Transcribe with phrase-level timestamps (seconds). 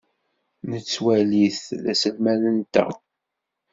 [0.69, 2.91] Nettwali-t d aselmad-nteɣ.